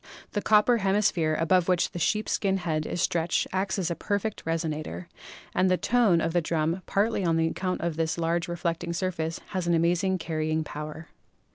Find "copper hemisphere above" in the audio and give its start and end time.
0.41-1.67